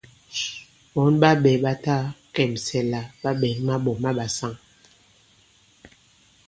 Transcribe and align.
Ɓɔ̌n 0.93 1.13
ɓa 1.21 1.29
ɓɛ̄ 1.43 1.55
ɓa 1.63 1.71
ta 1.83 1.95
kɛ̀msɛ 2.35 2.79
la 2.91 2.99
ɓa 3.21 3.29
ɓɛ̌ŋ 3.39 3.55
maɓɔ̀ 3.67 3.95
ma 4.03 4.09
ɓàsaŋ. 4.17 4.53